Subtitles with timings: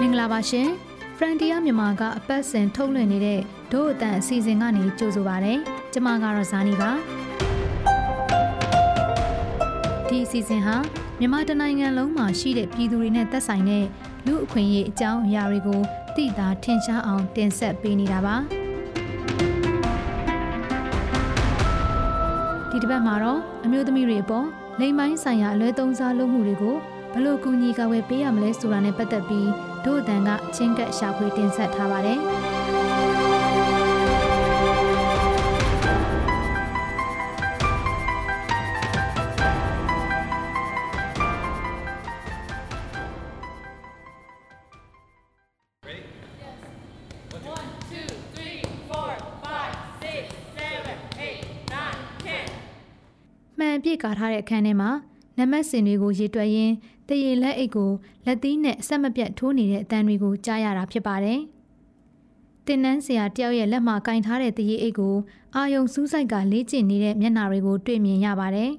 [0.00, 0.68] မင်္ဂလာပါရှင်
[1.16, 3.40] Frontier မြန်မာကအပတ်စဉ်ထုတ်လွှင့်နေတဲ့
[3.72, 5.52] ဒို့အတန်အစီအစဉ်ကနေကြိုဆိုပါရစေ။
[5.92, 6.90] ကျွန်မကတော့ဇာနီပါ။
[10.08, 10.76] ဒီအစီအစဉ်ဟာ
[11.20, 13.84] မြန်မာတနိုင်ငံလုံးမှာရှိတဲ့ပြည်သူတွေနဲ့သက်ဆိုင်တဲ့
[14.26, 15.80] လူအခွင့်အရေးအကြောင်းအရာတွေကို
[16.16, 18.36] သိသာထင်ရှားအောင်တင်ဆက်ပေးနေတာပါ။
[22.76, 24.46] ဒီတစ်ပတ်မှာတော့အမျိုးသမီးတွေအပေါ်
[24.80, 26.76] လိမ်မိုင်းဆိုင်ရာအလွဲသုံးစားလုပ်မှုတွေကို
[27.14, 29.48] ဘလို့ကူညီကာဝယ်ပေးရမလဲဆိုတာနဲ့ပတ်သက်ပြီး
[29.84, 32.20] ဒို့အတန်ကချင်းကပ်ရှာဖွေတင်ဆက်ထားပါတယ်။
[53.86, 54.90] ပြည့်ကာထားတဲ့အခန်းထဲမှာ
[55.38, 56.74] နံပါတ်စင်တွေကိုရေတွက်ရင်း
[57.08, 57.90] တရေလက်အိတ်ကို
[58.26, 61.40] လက်သီးနဲ့အဆက်မပြတ်ထိုးနေတဲ့အတန်တွေကိုကြားရတာဖြစ်ပါတယ်။
[62.66, 65.16] တင်နန်းဆရာတယောက်ရဲ့လက်မှာကင်ထားတဲ့တရေအိတ်ကို
[65.54, 68.70] အာယုံစူးစိုက်ကလေးကျင်နေတဲ့မျက်နှာတွေကိုတွေ့မြင်ရပါတယ်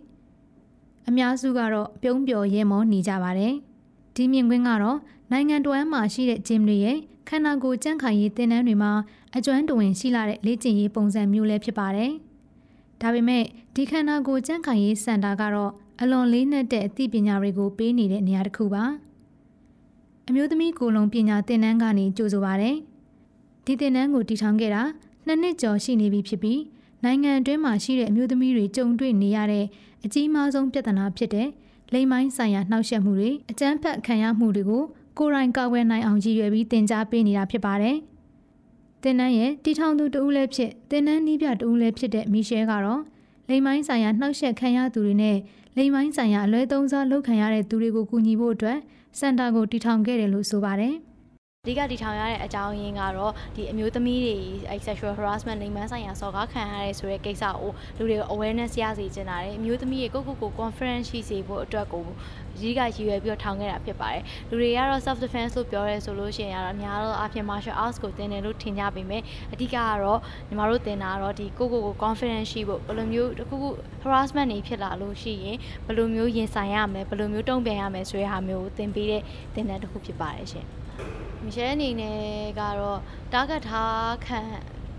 [1.08, 3.54] ။အများစုကတော့ပြုံးပျော်ရဲမောနေကြပါတယ်။
[4.16, 4.98] ဒီမြင်ကွင်းကတော့
[5.32, 6.98] နိုင်ငံတော်အမှာရှိတဲ့ဂျင်တွေရဲ့
[7.28, 8.92] ခန္ဓာကိုယ်ကြန့်ခိုင်ရေးတင်နန်းတွေမှာ
[9.36, 12.14] အကျွမ်းတဝင်ရှိလာတဲ့လေ့ကျင့်ရေးပုံစံမျိုးလည်းဖြစ်ပါတယ်။
[13.02, 13.44] ဒါပေမဲ့
[13.76, 18.84] ဒီခန္ဓာကိုယ်ကြန့်ခိုင်ရေးစင်တာကတော့အလွန်လေးနက်တဲ့အသိပညာတွေကိုပေးနေတဲ့နေရာတစ်ခုပါ
[20.28, 22.76] အမျိုးသမီးကိုလုံးပညာသင်တန်းကနေကြိုဆိုပါရယ်
[23.66, 24.82] ဒီသင်တန်းကိုတည်ထောင်ခဲ့တာ
[25.26, 26.62] နှစ်နှစ်ကျော်ရှိနေပြီဖြစ်ပြီး
[27.04, 29.66] နိုင်ငံအတွင်းမှာရှိတဲ့အမျိုးသမီးတွေကြုံတွေ့နေရတဲ့
[30.06, 31.48] အကြီးမားဆုံးပြဿနာဖြစ်တဲ့
[31.94, 34.84] လိမ်မိုင်းဆိုင်ရာနှောက်ယှက်မှုတွေအကြမ်းဖက်ခံရမှုတွေကို
[35.18, 37.96] ကိုယ်တိုင်ကာကွယ်နိုင်အောင်ရည်ရွယ်ပြီးသင်ကြားပေးနေတာဖြစ်ပါတယ်။
[39.04, 43.02] သင်တန်းရဲ့တီထောင်သူတဦးလည်းဖြစ်သင်တန်းနီးပြတဦးလည်းဖြစ်တဲ့မီရှဲကတော့
[43.50, 45.38] လိမ်မိုင်းဆိုင်ရာနှောက်ယှက်ခံရသူတွေနဲ့
[45.78, 48.78] လိမ်ပိုင်းဆိုင်ရာအလွဲသုံးစားလုပ်ခံရတဲ့သူတွေကိုကူညီဖို့အတွက်
[49.20, 51.07] စင်တာကိုတည်ထောင်ခဲ့တယ်လို့ဆိုပါတယ်။အ
[51.68, 62.06] ဓိကတည်ထောင်ရတဲ့အကြောင်းရင်းကတော့ဒီအမျိုးသမီးတွေ sexual harassment လိင်ပန်းဆိုင်ရာစော်ကားခံရတဲ့ဆိုတဲ့ကိစ္စကိုလူတွေကို awareness ရစေချင်တာတယ်အမျိုးသမီးတွေကိုကိုကို conference ရှိစေဖို့အတွက်ကို
[62.56, 69.22] အဓိကရည်ရွယ်ပြီးတော့ထောင်ခဲ့တာဖြစ်ပါတယ်လူတွေကတော့ self defense လို့ပြောရဲဆိုလို့ရှိရင်ကတော့အများတော့အပြင် martial arts ကိုသင်တယ်လို့ထင်ကြပေမဲ့
[69.54, 73.70] အဓိကကတော့ညီမတို့သင်တာကတော့ဒီကိုကိုကို confidence ရှိဖို့ဘယ်လိုမျိုးတခုခု
[74.04, 79.22] harassment တွေဖြစ်လာလို့ရှိရင်ဘယ်လိုမျိုးရင်ဆိုင်ရမလဲဘယ်လိုမျိုးတုံ့ပြန်ရမလဲဆိုတဲ့ဟာမျိုးကိုသင်ပေးတဲ့
[79.54, 80.68] သင်တန်းတစ်ခုဖြစ်ပါတယ်ရှင်
[81.46, 82.20] မရှဲအနေနဲ့
[82.60, 83.00] ကတော့
[83.32, 84.40] target ထားခံ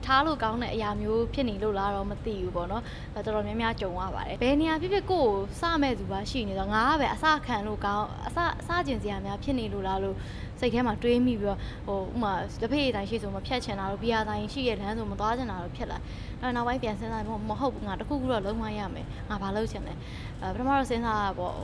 [0.08, 2.82] ထားလို့ကောင်းတဲ့အရာမျိုးဖြစ်နေလို့လားတော့မသိဘူးပေါ့နော်
[3.14, 10.16] တော်တော်များများကြုံရပါတယ်ဘယ်နေရာဖြစ်ဖြစ်ကိုယ်စမဲ့သူပါရှိနေတော့ငါကပဲအစခံလို့ကောင်းအစအစကျင်စရာများဖြစ်နေလို့လားလို့
[10.60, 15.98] စိတ်ထဲမှာတွေးမိပြီးတော့ဟိုဥမာတစ်ဖေးတိုင်းရှိဆိုမဖြတ်ချင်တာလို့ဘီယာတိုင်းရှိရတဲ့လမ်းဆိုမသွားချင်တာလို့ဖြစ်လာ
[16.40, 19.94] အဲ့နောက်ပိုင်းပြန်စဉ်းစားမဟုတ်ဘူးငါတခုခုတော့လုံးဝရမယ်ငါဘာလုပ်ချင်လဲ
[20.42, 21.54] အဲပထမတော့စဉ်းစားတာပေါ့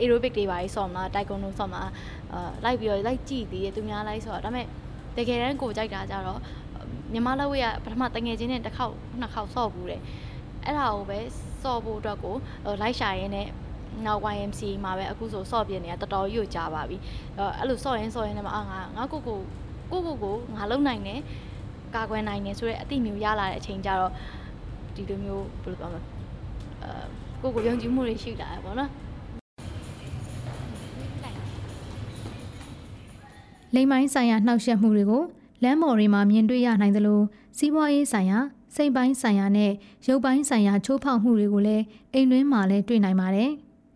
[0.00, 1.90] aerobic တွေပါကြီးဆော့မလားတိုက်ကွန်ဒိုဆော့မလား
[2.32, 4.66] အဲလိုက်ပြီးတော့လိုက်ကြည့်သေးတယ်သူများလိုက်ဆော့ဒါပေမဲ့
[5.16, 6.40] တကယ်တမ်းကိုကြိုက်တာကြတော့
[7.12, 10.00] မြန်မာလက်ဝဲကပထမတငယ်ချင်းနဲ့တစ်ခေါက်နှစ်ခေါက်ဆော့ဘူးတယ်
[10.64, 11.18] အဲ့ဒါကိုပဲ
[11.62, 12.34] ဆော့ဖို့အတွက်ကို
[12.82, 13.46] လိုက်ရှာရင်းနဲ့
[14.06, 16.96] နောက် YMC မှာပဲအခုဆိုဆော့ပြနေတာတော်တော်ကြီးကိုကြာပါပြီ
[17.58, 19.38] အဲ့လိုဆော့ရင်ဆော့ရင်လည်းမအောင်ငါငါကိုကို
[19.92, 21.20] ကိုကိုကိုငါလုံနိုင်တယ်
[21.94, 24.12] ကာကွယ်နိုင်တယ်ဆိုတော့အတိမျိုးရလာတဲ့အချိန်ကျတော့
[24.94, 26.00] ဒီလိုမျိုးဘယ်လိုပြောမလဲ
[27.42, 28.90] အဲကိုကိုယုံကြည်မှုတွေရှိလာတယ်ပေါ့နော်
[33.74, 35.22] လိမ်မိုင်းဆိုင်ရာနှောက်ယှက်မှုတွေကို
[35.62, 37.20] လမ်းမော်တွေမှာမြင်တွေ့ရနိုင်သလို
[37.58, 38.38] စီးပွားရေးဆိုင်ရာ
[38.74, 39.72] စိတ်ပိုင်းဆိုင်ရာနဲ့
[40.08, 43.50] ရုပ်ပိုင်းဆိုင်ရာချိုးဖောက်မှုတွေကိုလည်းအိမ်တွင်းမှာလည်းတွေ့နိုင်ပါတယ်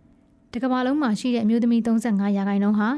[0.53, 2.89] ။တကမ္ဘာလုံးမှာရှိတဲ့အမျိုးသမီး35ရာခိုင်နှုန်းဟာ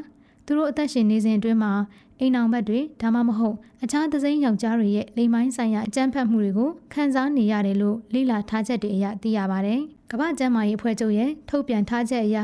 [0.46, 1.72] သူတို့အသက်ရှင်နေစဉ်အတွင်းမှာ
[2.20, 12.38] အိမ်အောင်ဘက်တွေဒါမှမဟုတ်အခြားသစိမ်းယောက်ျားတွေရဲ့လိမ်ပိုင်းဆိုင်ရာအကြမ်းဖက်မှုတွေကိုခံစားနေရတယ်လို့လေ့လာထားချက်တွေအရသိရပါတယ်။ကမ္ဘာ့ကျန်းမာရေးအဖွဲ့ချုပ်ရဲ့ထုတ်ပြန်ထားချက်အရ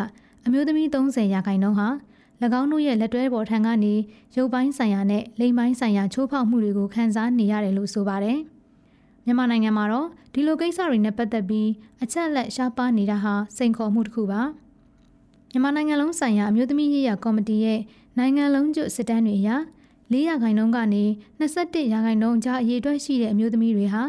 [0.47, 1.89] အမျိုးသမီး30ရာခိုင်နှုန်းဟာ၎
[2.45, 3.95] င်းတို့ရဲ့လက်တွဲပေါ်ထံကနေ
[4.37, 8.39] ရုပ်ပိုင်းဆိုင်ရာနဲ့လိမ်ပိုင်းဆိုင်ရာချိုးဖောက်မှုတွေကိုခံစားနေရတယ်လို့ဆိုပါတယ်။
[9.25, 11.69] မြန်မာနိုင်ငံမှာတော့ဒီလိုကိစ္စတွေနဲ့ပတ်သက်ပြီး
[12.03, 14.43] အချက်အလက်ရှားပါးနေတာဟာစိန်ခေါ်မှုတစ်ခုပါ။
[15.51, 17.81] မြန်မာနိုင်ငံလုံးဆိုင်ရာအမျိုးသမီးရေးရာကော်မတီရဲ့
[18.19, 19.51] နိုင်ငံလုံးကျွတ်စစ်တမ်းတွေအရ
[20.13, 21.05] 4ရာခိုင်နှုန်းကနေ
[21.41, 24.03] 21ရာခိုင်နှုန်းကြားအရေးအတွက်ရှိတဲ့အမျိုးသမီးတွေဟာ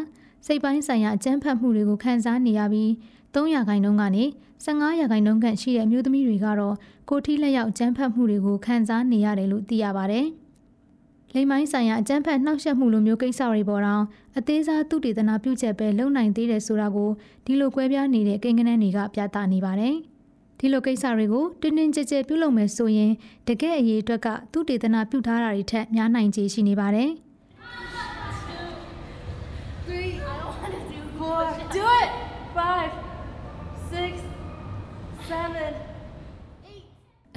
[0.46, 2.90] စိတ်ပိုင်းဆိုင်ရာအကြမ်းဖက်မှုတွေကိုခံစားနေရပြီး
[3.34, 4.24] 3ရာခိုင်နှုန်းကနေ
[4.64, 6.74] 15ရာခိုင်နှုန်းခန့်ရှိတဲ့အမျိုးသမီးတွေကတော့
[7.10, 10.26] ကိုထီလက်ရောက်အကြမ်းဖက်မှုတွေကိုခံစားနေရတယ်လို့သိရပါတယ်။
[11.34, 14.04] လိမ်မိုင်းဆိုင်ရာအကြမ်းဖက်နှောက်ယှက်မှုလိုမျိုးကိစ္စတွေပေါ်တော့
[14.38, 17.10] အသေးစားသူတည်တနာပြုချက်ပဲလုံနိုင်သေးတယ်ဆိုတာကို
[17.44, 19.94] ဒီလိုကွဲပြားနေတဲ့ကိန်းဂဏန်းတွေကပြသနေပါတယ်။
[20.58, 23.12] ဒီလိုကိစ္စတွေကိုတင်းတင်းကြပ်ကြပ်ပြုလုပ်မယ်ဆိုရင်
[23.48, 27.10] တကယ့်အရေးအတွက်ကသူတည်တနာပြုထားတာတွေထက်များနိုင်ခြေရှိနေပါတယ်။
[31.74, 32.10] Do it.
[32.54, 33.12] 5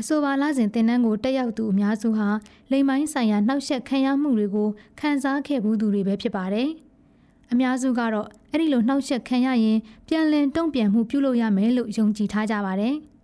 [0.02, 2.28] အဆိုပါလစဉ်တင်နန်းကိုတက်ရောက်သူအများစုဟာ
[2.72, 4.70] လိမ်မိုင်းဆိုင်ရာနှောက်ယှက်ခံရမှုတွေကို
[5.00, 6.70] ခံစားခဲ့ဘူးသူတွေပဲဖြစ်ပါတယ်။
[7.52, 9.78] အများစုကတော့အဲ့ဒီလိုနှောက်ယှက်ခံရရင်
[10.08, 12.96] ပြန်လည်တုံ့ပြန်မှုပြုလုပ်ရမယ်လို့ယုံကြည်ထားကြပါတယ်။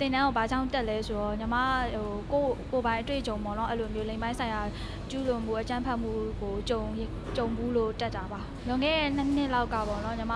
[0.00, 1.56] တင်တန်းကိုဘာကြောင့်တက်လဲဆိုတော့ညီမ
[1.92, 4.60] ဟိုကိုကိုပိုင်းအတွေ့အကြုံပေါ့နော်အဲ့လိုမျိုးလိမ်ပိုင်းဆိုင်ရာ
[5.10, 6.82] ကျူးလွန်မှုအကြမ်းဖက်မှုကိုကြုံ
[7.36, 10.34] ကြုံဘူးလို့တက်တာပါလွန်ခဲ့တဲ့နှစ်နှစ်လောက်ကပေါ့နော်ညီမ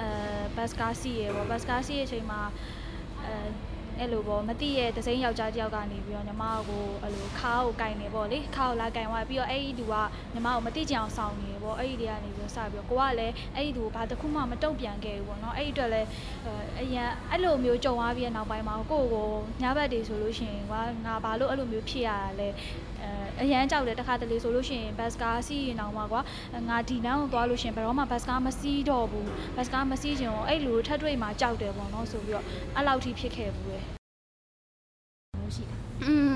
[0.00, 0.08] အဲ
[0.56, 2.40] ဘတ်စကားစီးရေပေါ့ဘတ်စကားစီးရဲ့အချိန်မှာ
[3.24, 3.34] အဲ
[4.00, 9.94] အဲ့လိုပေါ့မသိရဲ့ဒစိမ့်ယောက်ျားတယောက်ကနေပြီးတော့ညီမကိုအဲ့လိုခါကိုကင်နေပေါ့လေခါကိုလာကင်သွားပြီးတော့အဲ့ဒီသူက
[10.34, 16.08] ညီမကိုမသိကြအောင်ဆောင်နေပေါ့အဲ့ဒီတည်းကနေပြီးတော့စပြီးတော့ကိုကလည်းအဲ့ဒီသူကိုဘာတစ်ခုမှမတုံ့ပြန်ခဲ့ဘူးပေါ့နော်အဲ့ဒီအတွက်လည်း
[16.80, 19.28] အရင်အဲ့လိုမျိုးကြုံသွားပြီးတဲ့နောက်ပိုင်းမှာကိုကို
[19.62, 20.72] ညဘက်တွေဆိုလို့ရှိရင်က
[21.06, 22.48] ငါဘာလို့အဲ့လိုမျိုးဖြစ်ရတာလဲ
[23.41, 26.21] အရန်ကြောက်တယ်တခါတလေဆိုလို့ရှိရင်ဘတ်စကားစီးရင်တော့မှာကွာ
[26.69, 33.79] ငါဒီလမ်းကိုသွားလို့ရှိရင်ဘယ်တော့မှဘတ်စကားမစီးတော့ဘူးဘတ်စကားမစီးချင်တော့အဲ့လိုထပ်တွေ့မှာကြောက်တယ်ပေါ့နော်ဆိုပြီးတော့အဲ့လောက်ထိဖြစ်ခဲ့ဘူးလေ
[35.55, 36.31] ရှိတာอืม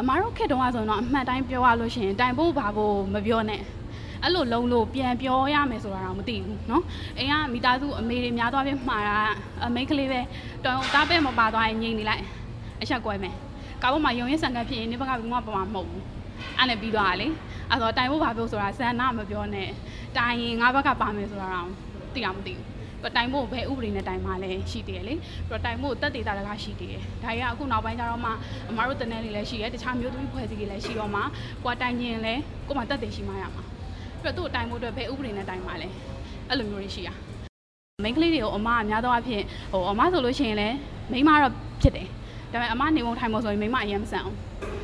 [0.00, 3.62] အမားတို့ခက်တုံးကဆိုတော့အမှန်တိုင်းပြောရလို့ရှိရင်တိုင်ဖို့ဘာကိုမပြောနဲ့
[4.22, 6.82] အဲ့လိုလုံးလို့ပြန်ပြောရမယ်ဆိုတာတော့မသိဘူးเนาะ
[7.18, 9.18] အိမ်ကမိသားစုအမေတွေများသွားပြီးမှာတာ
[9.66, 10.20] အမိတ်ကလေးပဲ
[10.64, 12.22] တော်တားပဲမပါသွားရင်ငြိမ်နေလိုက်
[12.82, 13.34] အချက်ကွဲမယ်
[13.83, 16.03] ကားပေါ်မှာယုံရင်ဆန်ကဖြစ်ရင်ဒီဘက်ကဘုံကပမာမဟုတ်ဘူး
[16.57, 17.27] အဲ့နဲ့ပြီးသွားတာလေ
[17.69, 19.69] အဲ့တော့တိုင်ဖို့ဘာပြောဆိုတာဆန်နာမပြောနဲ့
[20.17, 21.69] တိုင်ရင်ငါဘက်ကပါမယ်ဆိုတာတော့
[22.13, 22.65] သိအောင်မသိဘူး
[23.01, 28.31] တော့တိုင်ဖို့ဘယ်ဥပဒေနဲ့တိုင်မှလည်းရှိသေးတယ်လေပြီးတော့တိုင်ဖို့တက်တေတာတကားရှိသေးတယ်ဒါကြီးကအခုနောက်ပိုင်းကျတော့မှ
[28.69, 31.21] အမတို့တနန်းတွေလည်းရှိရဲတခြားမျိုးသမီးဖွဲ့စည်းတွေလည်းရှိတော့မှ
[31.63, 33.63] ကိုကတိုင်ရင်လည်းကိုမှတက်တေရှိမှရမှာ
[34.21, 35.87] ပြီးတော့သူ့တိုင်ဖို့အတွက်ဘယ်ဥပဒေနဲ့တိုင်မှလဲ
[36.49, 37.09] အဲ့လိုမျိုးတွေရှိရ
[38.03, 40.75] မိန်းကလေးတွေကိုအမအများသောအားဖြင့်ဟိုအမဆိုလို့ရှိရင်လည်း
[41.11, 42.07] မိန်းမတော့ဖြစ်တယ်
[42.51, 44.35] ဒါပေမဲ့အမနေဝုံထိုင်မို့ဆိုရင်မိန်းမအရင်မဆန်အောင်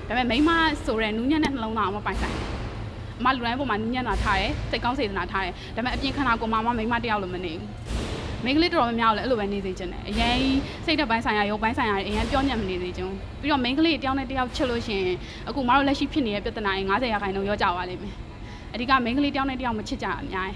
[0.08, 0.52] ဒါပေမဲ့မိန်းမ
[0.86, 2.36] ဆိုတဲ့နူးညံ့တဲ့နှလုံးသားအမပိုင်ဆိုင်
[3.20, 7.64] အမလူတိုင်းပေါ်မှာနူးညံ့တာထားတယ်စိတ်ကောင်းစေတနာထားတယ်ဒါပေမဲ့အပြင်ခန္ဓာကိုယ်မှာမမိန်းမတယောက်လိုမနေဘူး
[8.44, 10.38] မိန်းကလေးတော်တော်များများလည်းအဲ့လိုပဲနေစေချင်တယ်အရင်
[10.86, 13.10] စိတ်ဓာတ်ပိုင်းဆိုင်ရာရုပ်ပိုင်းဆိုင်ရာအရင်ပြောညံ့မနေစေချင်
[13.42, 15.04] ပြီးတော့မိန်းကလေးတယောက်နဲ့တယောက်ချစ်လို့ရှင်
[15.48, 18.16] အခုမတို့လက်ရှိဖြစ်နေတဲ့ပြဿနာရင်90ရာခိုင်နှုန်းရောကြပါလိမ့်မယ်
[18.74, 20.50] အဓိကမိန်းကလေးတယောက်နဲ့တယောက်မချစ်ကြအများ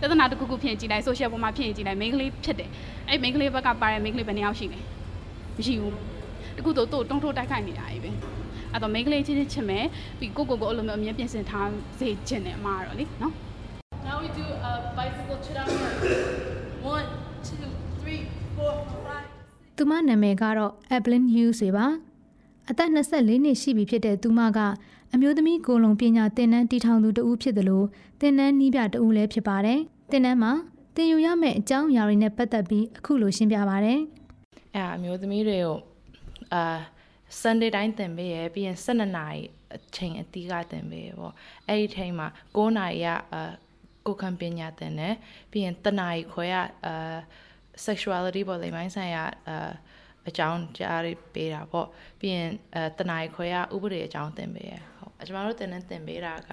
[0.00, 2.70] ကြီးပြဿနာတစ်ခုခုဖြစ်ကြည့်လိုက်ဆိုရှယ်ပေါ်မှာဖြစ်ကြည့်လိုက်မိန်းကလေးဖြစ်တယ်
[3.08, 4.78] အဲ့မိန်းကလေးဘက်ကပါတဲ့မိန်းကလေးဘယ်နှယောက်ရှိလဲ
[5.56, 5.94] မရှိဘူး
[6.56, 8.10] တခုတော့တုံးထိုးတိုက်ခိုက်နေတာကြီးပဲ
[8.72, 9.84] အဲ့တော့မိန်းကလေးချင်းချင်းချစ်မယ်
[10.18, 11.68] ပြီးကိုကိုကိုအဲ့လိုမျိုးအမြဲပြင်ဆင်ထား
[11.98, 13.34] စေချင်တယ်အမှားတော့လေနော်
[14.06, 15.70] Now we do a bicycle chit out
[19.76, 21.86] သူမနာမည်ကတော့ Evelyn Hughes ပဲပါ
[22.70, 24.58] အသက်24နှစ်ရှိပြီဖြစ်တဲ့သူမက
[25.14, 27.86] အမျိုးသမီးကိုလုံပညာသင်တန်းတီထောင်သူတဦးဖြစ်တယ်လို့
[28.20, 29.78] သင်တန်းနီးပြတဦးလည်းဖြစ်ပါတယ်
[30.10, 30.52] သင်တန်းမှာ
[30.94, 33.98] သင်ယူရမယ့်အကြောင်းအရာတွေနဲ့ပတ်သက်ပြီးအခုလိုရှင်းပြပါတယ်
[34.74, 35.89] အဲအမျိုးသမီးတွေကို
[36.54, 36.62] အာ
[37.40, 39.40] Sunday တိုင်းသင်ပေးရပြီးရင်12နာရီ
[39.76, 41.34] အချိန်အတီးကသင်ပေးရပေါ့
[41.68, 43.52] အဲ့ဒီချိန်မှာ9နာရီကအာ
[44.06, 45.14] ကိုခံပညာသင်တယ်
[45.50, 46.56] ပြီးရင်တနာရီခွဲက
[46.86, 47.16] အာ
[47.86, 49.70] sexuality ပေါ့လေမိုင်းဆိုင်ရာအာ
[50.28, 51.88] အကြောင်းကြားတွေပေးတာပေါ့
[52.20, 56.50] ပြီးရင်အဲတနာရီခွဲကဥပဒေအကြောင်းသင်ပေးရဟုတ်ကျွန်တော်တို့သင်တဲ့သင်ပေးတာက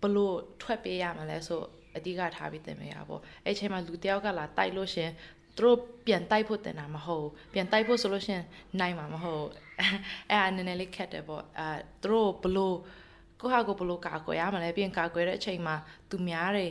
[0.00, 1.60] ဘလို့ထွက်ပေးရမလဲဆို
[1.96, 5.10] အဓိကထားပြီးသင်ပေးရပေါ့အဲ့ချိန်မှာလူတယောက်ကလာတိုက်လို့ရှင်
[5.56, 8.42] သူတို့ပြန်တိုက်ဖို့တင်တာမဟုတ်ပြန်တိုက်ဖို့ဆိုလို့ရှင်
[8.80, 9.46] နိုင်မှာမဟုတ်
[10.30, 11.68] အဲ့ဒါနည်းနည်းလေးခက်တယ်ပေါ့အဲ
[12.02, 12.76] သူတို့ဘလို့
[13.40, 15.76] ကိုဟာကိုဘလို့ကာကွယ်ရမလဲပြန်ကာကွယ်တဲ့အချိန်မှာ
[16.10, 16.66] သူများတွေ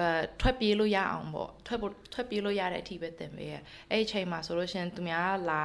[0.00, 1.78] အဲထွက်ပြေးလို့ရအောင်ပေါ့ထွက်
[2.12, 3.54] ထွက်ပြေးလို့ရတဲ့အထိပဲတင်ပေးရ
[3.90, 5.64] အဲ့ဒီအချိန်မှာဆိုလို့ရှင်သူများလာ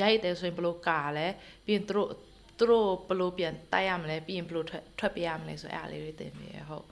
[0.00, 1.26] ရိုက်တယ်ဆိုရင်ဘလို့ကာလဲ
[1.64, 2.10] ပြီးရင်သူတို့
[2.58, 6.86] သူတို့ဘလို့ပြန်တိုက်ရမလဲပြီးရင်ဘလို့ထွက်ထွက်ပြေးရမလဲဆိုအဲ့အားလေးတွေတင်ပေးရဟုတ်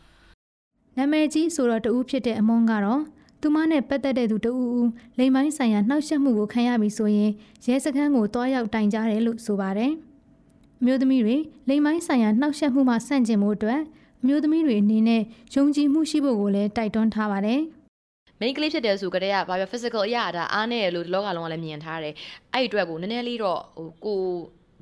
[0.96, 3.00] နာမည်ကြီးဆိုတော့တူဖြစ်တဲ့အမွန်းကတော့
[3.42, 7.30] သူမနဲ့ပတ်သက်တဲ့သူတူဦးလိမ်မိုင်းဆိုင်ရာနှောက်ယှက်မှုကိုခံရပြီဆိုရင်
[7.66, 9.92] ရဲစခန်းကိုတွားရောက်တိုင်ကြားတယ်လို့ဆိုပါတယ်။
[10.84, 11.36] မျိုးသမီးတွေ
[11.68, 13.80] လိမ်မိုင်းဆိုင်ရာနှောက်ယှက်မှုမှဆန့်ကျင်မှုအတွက်
[14.22, 15.22] အမျိုးသမီးတွေအနေနဲ့
[15.54, 17.60] ယုံကြည်မှုရှိဖို့ကိုလည်းတိုက်တွန်းထားပါတယ်။
[18.40, 22.14] main ကလေးဖြစ်တယ်ဆိုကြတဲ့ကဘာပြော physical အရာဒါအားနေရလို့ဒီလောကလုံးကလည်းမြင်ထားတယ်။
[22.54, 24.20] အဲ့ဒီအတွက်ကိုနည်းနည်းလေးတော့ဟိုကို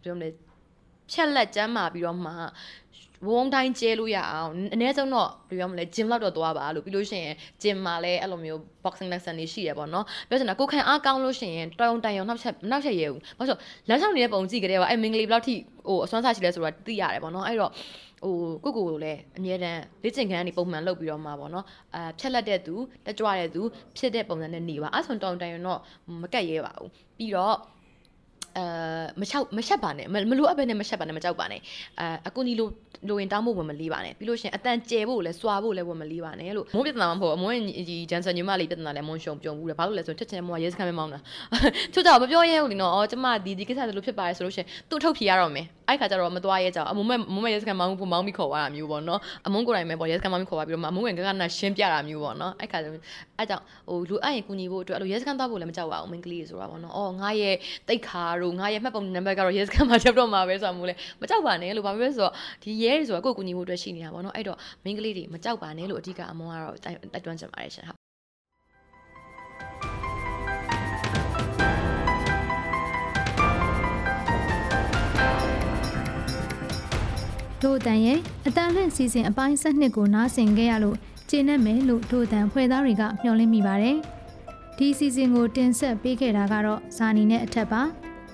[0.04, 0.28] ပြောမလဲ
[1.12, 2.32] ဖြက်လက်ကျမ်းမာပြီးတော့မှ
[3.26, 13.58] ဝုန်းတိုင်းကျဲလို့ရအောင်အနည်းဆုံးတော့ဘယ်ပြောမလဲ gym လောက်တော့သွားပါလို့ပြီးလို့ရှိရင် gym မှာလည်းအဲ့လိုမျိုး boxing lesson တွေရှိရပေါ့နော်ပြောချင်တာကိုခံအားကောင်းလို့ရှိရင်တောင်တိုင်အောင်နောက်ချက်နောက်ချက်ရဲဘူးဘာလို့
[13.88, 15.54] လက်ဆောင်နေတဲ့ပုံကြည့်ကြတဲ့ကအဲ့မင်္ဂလီဘယ်လောက်ထိ
[15.88, 17.72] ဟိုအစွမ်းစားရှိလဲဆိုတာသိရတယ်ပေါ့နော်အဲ့တော့
[18.24, 18.34] ဟို
[18.64, 22.74] ကိုကိုကိုလည်းအမြဲတမ်းလေ့ကျင့်ခန်းကနေပုံမှန်လုပ်ပြီးတော့မှာပေါ့နော်အာဖြက်လက်တဲ့သူ
[23.06, 23.62] တက်ကြွတဲ့သူ
[23.96, 25.80] ဖြစ်တဲ့ပုံစံနဲ့နေပါအဲ့ဆိုတောင်တိုင်တော့
[26.20, 27.56] မကက်ရဲပါဘူးပြီးတော့
[28.56, 28.64] အဲ
[29.20, 31.60] မချောက်မချက်ပါနဲ့မလိုအပ်ပဲနဲ့မချက်ပါနဲ့မကြောက်ပါနဲ့
[32.00, 32.68] အဲအကူနီလို
[33.08, 41.20] လိုရင်တောင်းဖို့ဝင်မလေးပါနဲ့ပြီးလို့ရှိရင်အတန်ကျဲဖို့လည်းစွာဖို့လည်းဝင်မလေးပါနဲ့လို့မုန်းပြဿနာမဟုတ်အမွန်းဒီဂျန်ဆန်ညီမလေးပြဿနာလည်းမုန်းရှုံပြုံဘူးလေဘာလို့လဲဆိုချက်ချင်းမွာရဲစခန်းမမောင်းတာ
[41.92, 52.88] ချို့ကြောင့်မပြောရဲဘူးလीနော်အော်ကျမဒီဒီကိစ္စလိုဖြစ်ပါတယ်ဆိုလို့ရှိရင်သူ့ထုတ်ဖြေရတော့မယ် အဲ့ခါကျတော့မသွားရဲကြအောင်အမုန်းမမုန်းရဲစခန်းမောင်းဖို့မောင်းပြီးခေါ်သွားတာမျိုးပေါ့နော်အမုန်းကိုယ်တိုင်ပဲပေါ့ရဲစခန်းမောင်းပြီးခေါ်သွားပြီးတော့အမုန်းဝင်ကကနာရှင်းပြတာမျိုးပေါ့နော်အဲ့ခါကျ
[53.38, 57.54] အဲ့ကြောင့်ဟိုလူအပ်ရင်ကူညီဖို့အတွက်အဲ့လိုရဲစခန်းသွားဖို့လည်းမကြောက်ပါဘူးမင်းကလေးဆိုတော့ပေါ့နော်အော်ငါရဲ့
[57.88, 67.97] တိတ်ခါတို့ငါရဲ့မှတ်ပုံနံပါတ်ကတော့ရဲစခန်းမှာချက်တော့မှာပဲဆိုတာမျိုးလဲမကြောက်ပါနဲ့လို့ဘာဖြစ်လဲဆိုတော့ဒီရဲတွေဆိုတာကိုယ့်ကူညီမှုအတွက်ရှိနေတာပေါ့နော်အဲ့တော့မိန်းကလေးတွေမကြောက်ပါနဲ့လို့အဓိကအမွန်ကတော့တိုက်တွန်းချင်ပါတယ်ရှင်ဟု
[77.62, 80.96] ထို့အတန်ရဲ့အတန်လွင့်စီစဉ်အပိုင်း၁၂ကိုနားဆင်ခဲ့ရလို့
[81.30, 83.96] ကျေနပ်မယ်လို့ထို့အတန်ဖွဲ့သားတွေကမျှော်လင့်မိပါတယ်။
[84.78, 87.82] ဒီစီစဉ်ကိုတင်ဆက်ပေးခဲ့တာကတော့ဇာနီနဲ့အထက်ပါ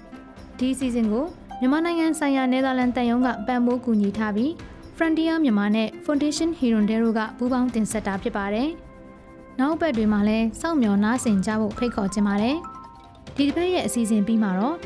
[0.59, 1.25] ။ဒီစီစဉ်ကို
[1.61, 4.51] မြန်မာနိုင်ငံဆိုင်ရာနယ်သာလန်တန်ယုံကပံ့ပိုးကူညီထားပြီး
[4.97, 8.69] Frontier မြန်မာနဲ့ Foundation Hirondero ကပူးပေါင်းတင်ဆက်တာဖြစ်ပါတယ်။
[9.61, 12.57] နောက်ဘက်တွေမှာလည်းစောင့်မျှော်နားဆင်ကြဖို့ဖိတ်ခေါ်ချင်ပါတယ်။
[13.37, 14.77] ဒီတစ်ပတ်ရဲ့အစီအစဉ်ပြီးမှာတော့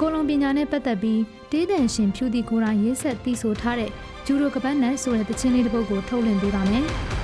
[0.00, 1.20] ကိုလွန်ပညာနဲ့ပတ်သက်ပြီး
[1.52, 3.90] တေးတန်ရှင်ဖြူတီကိုရာရေးဆက်တီးဆိုထားတဲ့
[4.26, 6.86] ဂျူရိုကပတ်နတ်ဆိုတဲ့တခြင်းလေးတစ်ပုဒ်ကိုထုတ်လွှင့်ပေးပါမယ်။